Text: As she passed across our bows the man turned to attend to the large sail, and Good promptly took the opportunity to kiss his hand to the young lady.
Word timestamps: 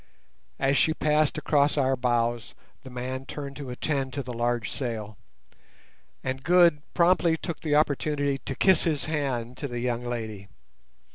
As 0.57 0.79
she 0.79 0.95
passed 0.95 1.37
across 1.37 1.77
our 1.77 1.95
bows 1.95 2.55
the 2.83 2.89
man 2.89 3.23
turned 3.27 3.55
to 3.57 3.69
attend 3.69 4.13
to 4.13 4.23
the 4.23 4.33
large 4.33 4.71
sail, 4.71 5.15
and 6.23 6.43
Good 6.43 6.81
promptly 6.95 7.37
took 7.37 7.59
the 7.59 7.75
opportunity 7.75 8.39
to 8.39 8.55
kiss 8.55 8.81
his 8.83 9.05
hand 9.05 9.57
to 9.57 9.67
the 9.67 9.79
young 9.79 10.03
lady. 10.03 10.47